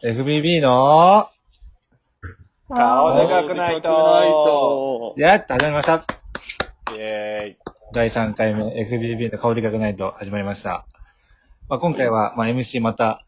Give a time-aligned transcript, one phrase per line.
[0.00, 1.28] FBB の、
[2.68, 6.04] 顔でかくないとやっと始まりました。
[6.94, 7.56] イェーイ。
[7.92, 10.86] 第3回目 FBB の顔でかくないと始まりました。
[11.68, 13.24] まあ、今回は、まあ、MC また、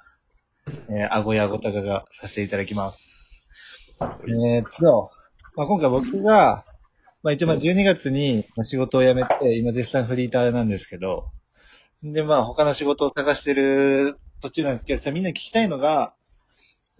[0.88, 3.44] えー、あごやごたかがさせていただきます。
[4.00, 5.10] えー、っと、
[5.56, 6.64] まあ、今回僕が、
[7.24, 11.32] まあ、一応まあ12月にまあ仕事を辞めて、今絶賛フリーターなんですけど、
[12.04, 16.19] で、まあ他の仕事を探してる途中なんですけど、みんな聞きたいのが、まあ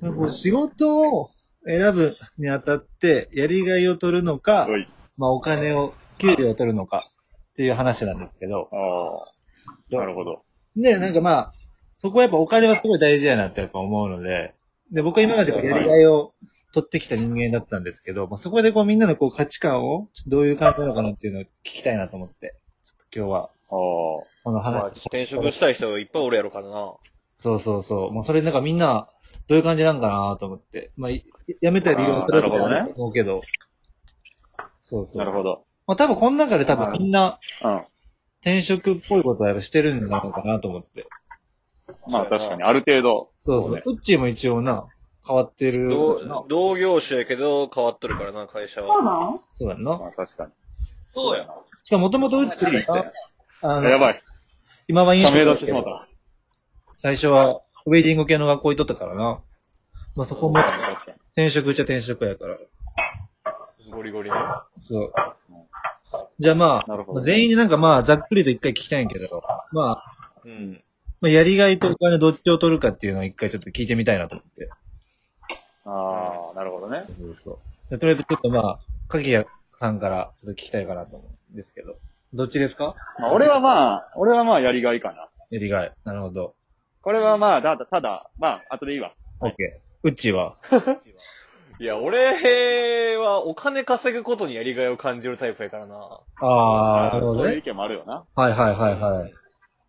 [0.00, 1.30] こう仕事を
[1.66, 4.88] 選ぶにあたって、やりがいを取るのか、はい。
[5.16, 7.10] まあお金を、給料を取るのか
[7.52, 9.96] っていう話なんですけど、ああ。
[9.96, 10.42] なるほど。
[10.76, 11.52] で、なんかまあ、
[11.96, 14.54] そこはやっぱお金はすごい大事やなってやっぱ思うので、
[14.92, 16.32] で、僕は今までこうやりがいを
[16.72, 22.54] 取ってきた人間だったんですけど、まあ、そこでこうみんなのこう価値観をどういう感じなのかなっていうのを聞きたいなと思って、
[22.84, 24.80] ちょっと今日はあこの話、あ。
[24.80, 26.94] まあ、転職したい人いっぱいおるやろからな。
[27.34, 29.08] そうそうそう、もうそれなんかみんな
[29.50, 31.24] どういう感じなんかなと思って、まあ、い
[31.60, 33.40] 辞めた理由はそれぞれあると思うけど、
[34.80, 35.18] そうそう。
[35.18, 35.64] なるほど。
[35.88, 37.82] まあ多分この中で多分みんなうん。
[38.42, 41.08] 転職っぽいことをやっぱしてるんじゃないのかなと思って。
[42.08, 43.32] まあ確かに、ある程度。
[43.40, 43.74] そうそう。
[43.74, 44.86] ねうっちーも一応な、
[45.26, 45.88] 変わってる。
[45.88, 49.40] 同同業種やけど変わっとるからな、会社は。
[49.50, 49.98] そうやんな。
[49.98, 50.52] まあ確かに。
[51.12, 51.48] そうや。
[51.82, 53.12] しかももともとうっちーが、
[53.62, 54.22] あの、やばい。
[54.86, 56.08] 今は飲食だけどししてもうた。
[56.98, 59.40] 最初はウェディング系の学校行っとったからな。
[60.16, 60.94] まあそこも確かに。
[61.32, 62.58] 転職っちゃ転職やから。
[63.90, 64.36] ゴリゴリね。
[64.78, 65.12] そう。
[66.38, 69.42] じゃあまあ、なるほあ全員になんかまあざっくりと一回聞きたいんやけど、
[69.72, 70.14] まあ、
[70.44, 70.82] うん。
[71.20, 74.70] まあやりがいとお金どっちを取るかっていうのを一回ちょっと聞いてみたいなと思って。
[75.84, 77.04] ああ、なるほどね。
[77.18, 77.58] そうそう
[77.90, 79.44] でとりあえずちょっとまあ、鍵谷
[79.78, 81.96] さんからちょっと聞きたいかなと思うんですけど。
[82.32, 82.94] どっちですか？
[83.18, 85.28] まあ、俺はまあ、俺はまあやりがいかな。
[85.50, 85.92] やりがい。
[86.04, 86.54] なるほど。
[87.02, 89.14] これはまあ、ただ、ただ、まあ、後でいいわ。
[89.40, 90.08] オッケー。
[90.08, 90.56] うっちーは。
[91.78, 96.20] いや、俺はお金稼ぐことにやりがいを感じるタイプやからな。
[96.40, 97.44] あー、なるほどね。
[97.44, 98.26] そういう意見もあるよな。
[98.34, 99.34] はいはいはいはい。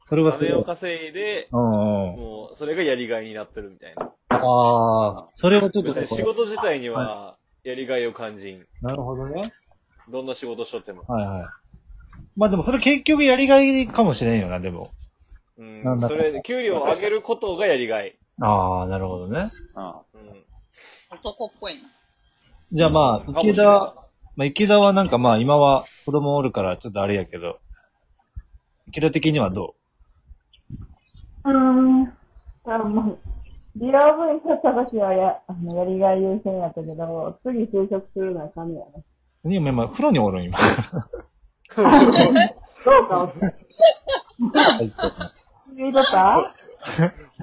[0.06, 2.18] それはすごい金を稼いで、うんうん。
[2.18, 4.14] もう、それがやりがいになってるみたいな。
[4.30, 8.66] ああ、それはちょっと別に仕事自体には、やりがいを感じん。
[8.81, 9.53] なるほどね。
[10.08, 11.03] どんな仕事しとっても。
[11.09, 11.50] はいはい。
[12.38, 14.94] まあでもそれ結局やりがいかもしれんよな、でも。
[15.61, 18.17] うんなんだそれで、給料を上げることがやりがい。
[18.41, 19.51] ああ、なるほどね。
[19.75, 19.83] うん。
[19.83, 19.94] うん。
[21.11, 21.81] 男っぽいな。
[22.72, 23.63] じゃあまあ、池田、
[24.35, 27.59] まあ池田はなんかまあ今は子供おるからちょっとあれやけど、
[28.88, 29.75] 池田的にはど
[31.45, 31.47] う？
[31.47, 32.11] ーん。
[32.63, 33.19] あの、
[33.75, 39.03] 美容部員だった時はや、あの、やりがい優先やったけど、次就職するのは神やね。
[39.43, 40.57] う今、今、風呂におるん今。
[41.78, 41.83] ど
[43.05, 43.31] うか、
[45.72, 46.54] った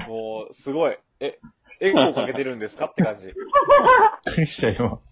[0.07, 0.99] もう、 すごい。
[1.21, 1.39] え、
[1.81, 3.27] エコーかけてるんですかって感じ。
[3.27, 3.35] びっ
[4.35, 5.03] くりしたよ。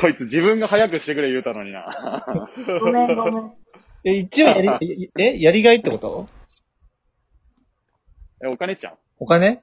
[0.00, 2.24] こいつ自分が早くしてくれ言うたのにな。
[2.80, 3.52] ごめんごめん。
[4.04, 6.28] え、一応やり、 え、やりがいってこと？
[8.42, 8.94] え、お金ちゃん？
[9.18, 9.62] お金？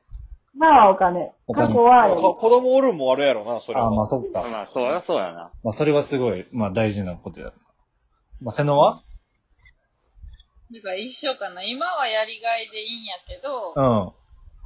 [0.57, 1.33] まあお金。
[1.47, 3.85] お金過去はか子供おるんもあるやろな、それは。
[3.85, 4.43] ああ、まあそっか。
[4.51, 5.51] まあ、そうや、そうやな。
[5.63, 7.51] まあそれはすごい、まあ大事なことや。
[8.41, 9.01] まあ瀬野は？
[10.71, 11.63] だから一緒かな。
[11.63, 14.11] 今はやりがいでいいんやけど、うん。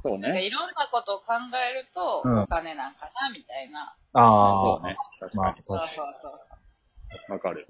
[0.02, 0.28] そうね。
[0.28, 3.94] なんかいろんなことを考えると、うんお金なんかな、みたいな。
[4.14, 4.80] ああ。
[4.80, 4.96] そうね。
[5.20, 7.28] 確まあか、そう確かそうそう。
[7.28, 7.34] に。
[7.34, 7.66] わかる。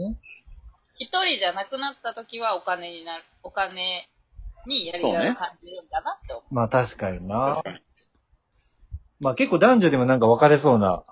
[0.99, 4.09] 一人じゃなくなった時はお金になる、お金
[4.67, 6.55] にやりがいを感じるんだなって思う。
[6.55, 7.63] まあ確かにな確。
[7.65, 7.79] かに。
[9.21, 11.03] まあ結構男女でもなんか分かれそうな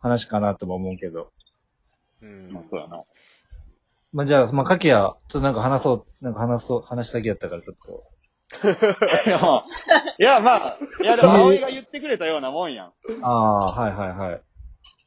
[0.00, 1.30] 話かなとも思うけど。
[2.20, 3.04] うんまあ、そうやな。
[4.18, 8.02] まあじゃあ、まあかきや、ちょっとなんか話そう、なんか話そう、話したきやったからちょっと。
[9.26, 9.64] いや、まあ、
[10.18, 12.92] いや、まあ、いや、でも、葵が言ってくれたようなもんやん。
[13.22, 14.40] ああ、はいはいはい。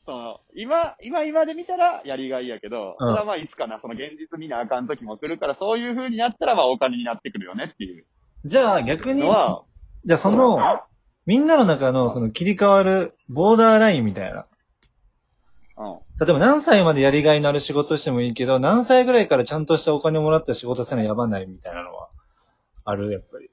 [0.06, 8.06] その、今、今、今で見たらやりがいやけど、うんそれはまあ、いつかな、その現実見なあかん時も来るから、そういう風になったら、まあ、お金になってくるよねっていう
[8.46, 10.58] じゃあ逆にじゃあその、
[11.26, 14.46] みんなの中のその切り替わるボーダーラインみたいな。
[15.82, 16.26] うん。
[16.26, 22.10] 例えば何歳までやりがいのある仕事してもいいけど、何歳ぐらいからちゃんとしたお金もらった仕事せなやばないみたいなのは、
[22.86, 23.50] あるやっぱり。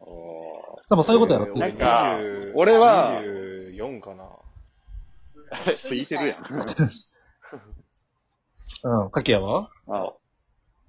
[0.00, 1.56] お多分そういうことやろ。
[1.56, 4.28] なんか20俺は24かな。
[5.66, 6.44] ーついてるやん。
[8.84, 9.68] うん、かきやは？
[9.88, 10.12] あ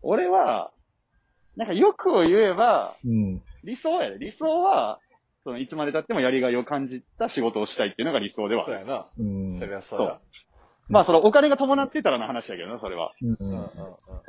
[0.01, 0.71] 俺は、
[1.55, 3.41] なんか欲を言えば、うん。
[3.63, 4.19] 理想やで。
[4.19, 4.99] 理想は、
[5.43, 8.73] その、いつまで経ってもやりがいを感じた仕事をしたいっていうのが理想ではある。
[8.73, 9.07] そうやな。
[9.17, 9.59] うん。
[9.59, 10.19] そりゃそうや。
[10.89, 13.11] まあ、その、お金が伴ってたらの話やけどな、それは。
[13.21, 13.37] うん。
[13.39, 13.67] うんうんうん。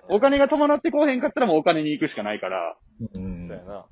[0.09, 3.87] お金が伴ってこうへんかったらもうお金に行くしかないから、うんそうやな。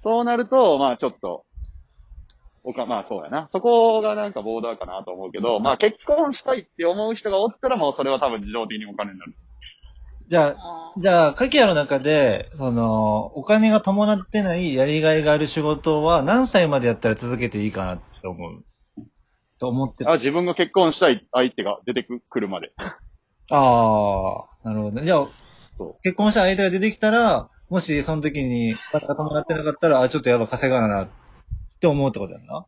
[0.00, 1.44] そうなると、まあ、ちょっと、
[2.62, 3.48] おか、まあそうやな。
[3.48, 9.34] そこがなんかボーダーかなと思うけど、まあ結婚したいって思う人がおったらもうそれは多分自動的にお金になる。
[10.30, 18.64] じゃあ、あじゃあ、カキヤの中で、その、お金が伴ってないやりがいがある仕事は何歳までやったら続けていいかなって思う？
[19.58, 22.70] と思ってあ、自分が結婚したい相手が出てくるまで。
[22.78, 22.86] あ
[23.50, 25.02] あ、なるほどね。
[25.02, 25.28] じゃあ
[25.76, 31.08] そ、結婚した相手が出てきたら、もしその時に、お金が伴ってなかったら、あ、ちょっとやっぱ稼がななっ
[31.80, 32.66] て思うってことやな？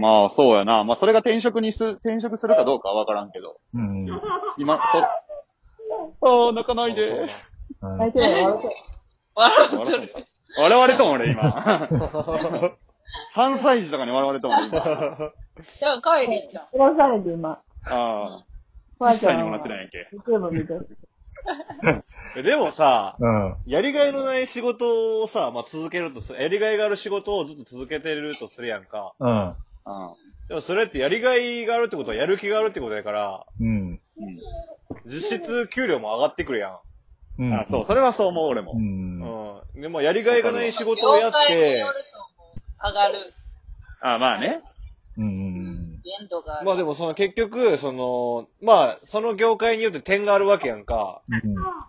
[0.00, 0.82] まあそうやな。
[0.82, 3.60] まあそれが転職にす、転職するかどうかはわからんけど。
[3.74, 4.06] うん。
[4.58, 4.98] 今、そ、
[6.22, 7.08] ああ、泣かないで。
[7.08, 7.28] うん
[7.80, 8.68] 相手は笑って
[9.34, 11.42] 笑った笑われとん俺今。
[13.34, 14.78] 3歳児とかに笑われとん俺今。
[14.78, 15.32] あ
[15.78, 16.66] じゃあ、帰りちゃん。
[16.74, 17.60] 偉されて今。
[17.86, 18.44] あ。
[18.98, 20.08] 1ばあ歳にもなってないやんけ。
[20.14, 20.88] YouTube 見てる。
[22.36, 23.56] え でもさ、うん。
[23.66, 29.14] やりがいのない仕事をさ、まあ、続けるとす、やりがいがある仕事をずっと続けてるとするやんか。
[29.18, 29.48] うん。
[29.48, 29.54] うん。
[30.48, 34.00] でもそれってやりがいがあるってことはやる気があるってことやから、うん。
[35.06, 36.78] 実質給料も上がってくるやん。
[37.38, 37.60] うん。
[37.60, 38.76] あそう、それはそう思う俺もう。
[38.78, 39.62] ん。
[39.74, 39.82] うん。
[39.82, 41.84] でもやりがいがない仕事をやっ業界にて
[42.82, 43.34] 上がる
[44.02, 44.62] あまあね。
[45.16, 46.00] うん。
[46.02, 46.66] 限度がある。
[46.66, 51.22] まあでもその結局、その、まあ、その業界によって点があるわけやんか。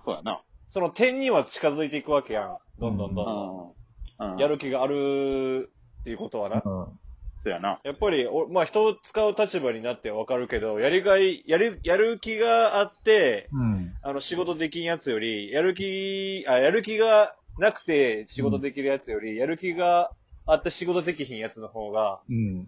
[0.03, 0.41] そうやな。
[0.69, 2.57] その点には近づいていくわけやん。
[2.79, 3.75] どんどんどんう
[4.19, 4.27] どん。
[4.29, 4.33] ん。
[4.33, 4.39] うん。
[4.39, 6.61] やる気があるっていうことはな。
[6.65, 6.99] うん。
[7.43, 7.79] そうやな。
[7.83, 13.93] やっぱり、おまあ人を使う立場になってわかるけど、やりがい、やる、やる気があって、うん。
[14.03, 20.11] あの仕事できんやつより、やる気、あ、やる気がなくて仕事できるやつより、やる気が
[20.45, 22.35] あって仕事できひんやつの方が、うん。
[22.35, 22.67] うん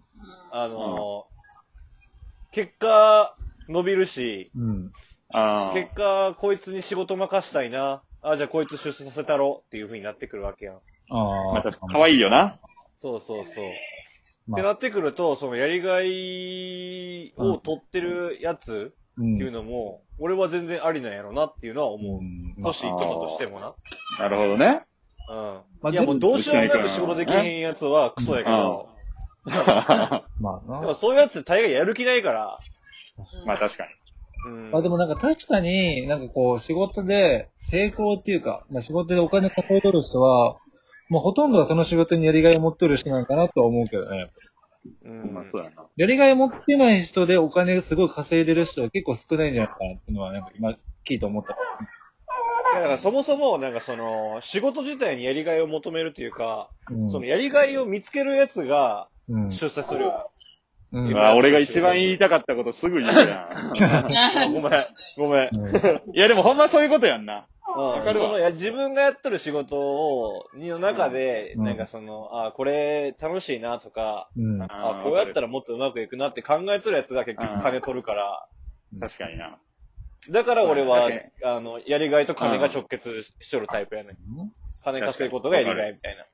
[0.52, 1.26] あの
[2.52, 3.36] 結果、
[3.70, 4.92] 伸びるし、うん。
[5.32, 5.74] ああ。
[5.74, 8.04] 結果、こいつに仕事任したいな。
[8.22, 10.76] あ、じゃあこいつ出世させたろっていう風になってくるわけやん。
[10.76, 10.80] あ
[11.10, 11.54] あ。
[11.54, 12.60] また、可愛いよな。
[12.98, 13.66] そうそうそう。
[14.48, 19.36] まあってなってくると、そのやりがいを取ってるやつうん。
[19.36, 22.22] っていうのも、俺は全然ありなんやろなっていうのは思う。
[22.22, 23.76] んまあ年いってたとしてもな。
[24.20, 24.86] なるほどね。
[25.30, 25.36] うん。
[25.82, 28.90] まあいやもうでもどうしようもなく仕事できへんやつはクソやけど、
[29.46, 30.80] まあな。
[30.82, 32.60] でもそういうやつって大概やる気ないから、
[33.46, 33.86] まあ確か
[34.46, 34.52] に。
[34.52, 34.72] うん。
[34.72, 40.58] まあでもなんか確かに、なんかこう仕事で成功っていうか、まあ仕事でお金稼いでる人は、
[41.14, 44.32] もうほとんどはその仕事にやりがいを持ってる人なのかなとは思うけどね。
[45.06, 45.86] うんまあそうやな。
[45.96, 50.72] やりがいを持ってない人でお金すごい稼いでる人は結構少ないんじゃないかなっていうのは、なんか今
[51.08, 51.54] 聞いて思った。
[51.54, 51.56] い
[52.78, 57.12] やだからそもそも、なんかその、仕事自体にやりがいを求めるというか、うん。
[57.12, 59.52] そのやりがいを見つけるやつがうん。
[59.52, 60.32] 出世するよ。
[60.94, 61.12] うん。
[61.12, 63.50] 今まあ俺が一番言いたかったことすぐ言うや
[64.50, 64.50] ん。
[64.52, 65.50] ごめん、ごめん。
[65.54, 67.46] うんいやでもほんまそういうことやんな。
[67.76, 74.62] うん、かるわそのや自分がやっとる仕事を、の中で、うんなんかその、あこれ楽しいなとか、うん。
[74.62, 78.48] あこうやったらもっとうまくいくなって考えとるやつが結局金取るから、
[79.00, 79.58] 確かにな。
[80.32, 84.18] だから俺はうん、あの、やりがいと金が直結しとるタイプやねん。
[84.84, 86.26] 金稼ぐことがやりがいみたいな。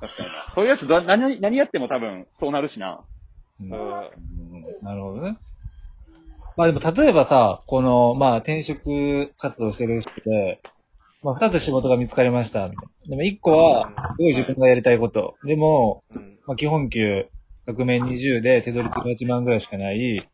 [0.00, 0.48] 確かにな。
[0.54, 3.04] そういうやつど、何、何やっても多分そうなるしな。
[3.60, 3.70] うん
[4.82, 5.38] なるほどね。
[6.56, 10.60] まあでも例えばさ、この、まあ転職活動してる人で、
[11.24, 13.08] まあ二つ仕事が見つかりました、みたいな。
[13.08, 13.88] でも一個は、
[14.18, 15.36] すごい自分がやりたいこと。
[15.42, 16.04] でも、
[16.46, 17.26] まあ基本給、
[17.66, 20.28] 額面20で手取り18万ぐらいしかない。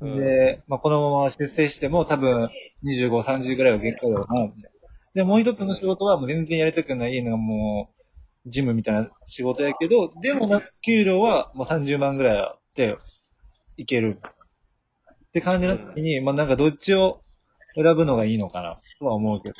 [0.00, 2.48] で、まあこのまま出世しても多分
[2.84, 4.88] 25、30ぐらいは限界だろうな、みたいな。
[5.14, 7.90] で、もう一つの仕事はもう全然やりたくないのがも
[8.46, 12.96] う、ジムみたいな仕事やけど、でもな、給料はもう30万ぐらいあって、
[13.76, 14.20] いける。
[15.26, 17.22] って感じの時に、まあなんかどっちを
[17.74, 19.54] 選ぶのがいいのかな、とは思うけど。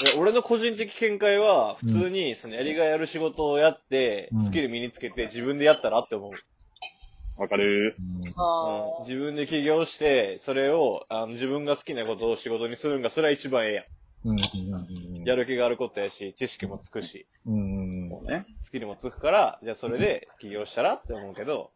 [0.00, 4.44] いや俺の個人的見解は、普通に、そのやりがいある仕事をやって、うん。
[4.44, 7.40] スキル身につけて自分でやったらって思う。
[7.40, 7.96] わかる。
[8.36, 9.04] あうん。
[9.06, 13.84] 自分で起業して、それを、あの、自分が好きなことを仕事にするんが、それは一番ええやん。
[14.24, 14.36] うん。
[14.36, 14.44] うん。
[14.44, 15.24] うんうん。
[15.24, 17.54] やる気があることやし、知識もつくし、うん。
[17.54, 18.04] うん。
[18.04, 18.10] うん。
[18.10, 18.46] そうね。
[18.62, 21.70] スキルもつくから、じゃあそれで起業したらって思うけど、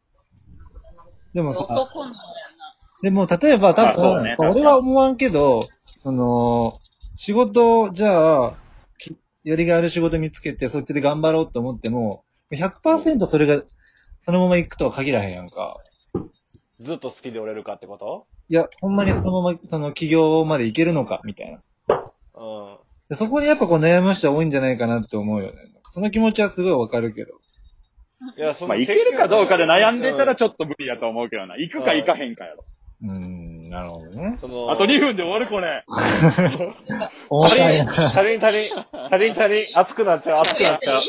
[1.35, 1.67] でもさ、
[3.03, 4.61] でも、例えば、多あそう分、ね確かに。
[4.61, 5.61] 俺は思わんけど、
[6.03, 6.79] その、
[7.17, 8.57] 仕事、じゃあ、
[8.99, 13.63] きやりがいある仕事見つけて、そっちで頑張ろうと思っても、100%それが、
[14.21, 15.79] そのまま行くとは限らへんやんか。
[16.81, 21.63] ずっと好きでおれるかってこいや、ほんまにそのまま、その起業まで行けるのか、みたいな。
[22.35, 25.57] とでそこにやっぱこう悩む人は多いんじゃないかなって思うよね。
[25.93, 27.35] その気持ちはすごいわかるけど。
[28.21, 28.41] うん。
[28.41, 31.57] いや、そのまあ、いけるかどうかで悩んでたらちょっと無理やと思うけどな。
[31.57, 32.65] 行くか行かへんかやろ。
[33.03, 33.34] うーん、
[33.75, 34.37] なるほどね。
[34.41, 35.85] その、あと2分で終わるこれ。
[37.29, 38.19] 重足りん、たいな。
[38.21, 41.03] 足りん足りん、足りん足りん、熱くなっちゃう、熱くなっちゃう。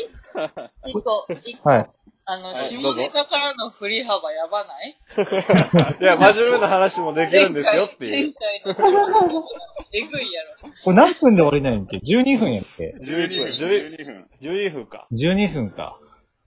[0.86, 1.68] 一個、一個。
[1.70, 1.90] はい。
[2.28, 4.96] あの、はい下ネタからの振り幅やばない？
[6.02, 8.34] いや、真面目な話もできるんですよっていう。
[8.66, 9.44] 前回の。
[9.92, 10.68] えぐいやろ。
[10.82, 14.28] これ何分で終わりなんやっけ ?12 分やっけ12分、12 12分。
[14.42, 15.06] 12分か。
[15.12, 16.00] ?12 分か。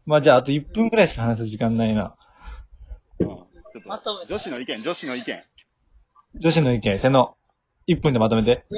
[0.06, 2.14] まあじゃああと1分くらいしか話す時間ないな。
[3.20, 3.28] うん
[3.72, 5.44] ちょっまとめ女子の意見、女子の意見。
[6.36, 7.36] 女子の意見、せの。
[7.88, 8.64] 1分でまとめて。
[8.72, 8.76] え？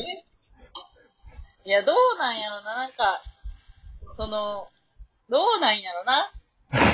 [1.64, 3.22] いや、どうなんやろな、なんか、
[4.16, 4.68] その、
[5.30, 6.32] どうなんやろな。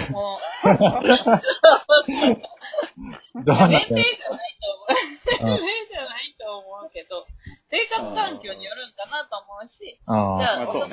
[0.09, 0.67] もう、
[3.45, 4.89] どうな年って齢じゃないと思う。
[4.89, 4.97] うん
[5.37, 7.27] 年齢じゃないと思うけど、
[7.69, 9.77] 生活環境によるんかなと思うし。
[9.77, 10.89] じゃあ、まあそ家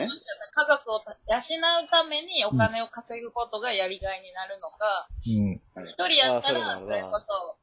[0.66, 5.62] 族を養うためにお金を稼ぐことがやりがいになるのか、うん。
[5.86, 7.56] 一人やったら、それもあるなそれこそ、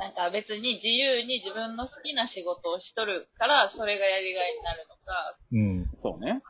[0.00, 5.90] なんか別に自由に自分の好きな仕事をしとるから、それがやりがいになるのか、うん。
[6.00, 6.40] そうね。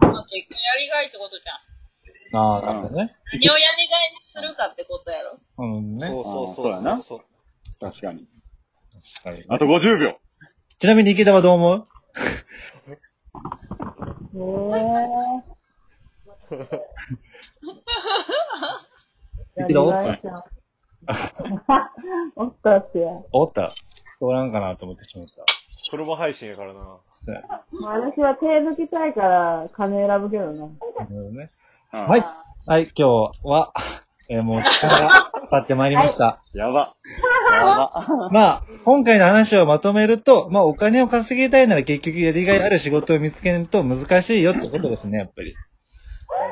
[0.00, 1.58] まあ結局やりがいってことじゃ
[2.38, 2.38] ん。
[2.38, 3.16] ああ、なるほどね。
[3.32, 5.40] 何をやりがいにするかってことやろ。
[5.58, 6.06] うんね。
[6.06, 7.20] そうそうそうやなそう。
[7.80, 8.28] 確かに。
[9.24, 10.20] 確かにあと50秒。
[10.78, 11.84] ちなみに池田はどう思う？
[14.34, 14.40] えー。
[19.56, 20.44] やりがいちゃん。
[22.36, 23.08] おったっすや。
[23.32, 23.74] おった。
[24.20, 25.44] おらんかなと思ってしまった。
[25.90, 26.98] 車配信やからな。
[27.10, 27.42] そうや
[27.72, 30.52] まあ私は手抜きたいから金選ぶけどな。
[30.52, 30.70] なる
[31.08, 31.50] ほどね。
[31.92, 32.24] うんはい。
[32.66, 33.72] はい、今日は、
[34.28, 36.40] えーもう時間が経ってまいりました。
[36.54, 36.94] やば。
[37.52, 38.30] やば。
[38.30, 45.56] まあ、今回の話をまとめると、まあ、お金を稼ぎたいなら結局やりがいある仕事を見つけると難しいよってことですね、やっぱり。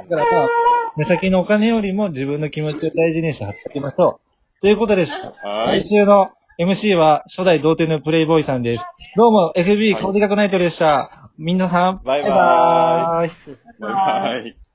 [0.08, 0.48] だからまあ、
[0.96, 4.27] 目先のお金よりも自分の気持ちを大事にして働きましょう。
[4.60, 5.48] ということでした。
[5.48, 5.86] はい来。
[5.86, 8.84] 週の MC は初代童貞のプレイボーイさんです。
[9.16, 11.30] どうも、FB 顔でかくナイトでした。
[11.38, 13.32] みんなさん、バイバーイバイバーイ
[13.78, 14.67] バイバイ。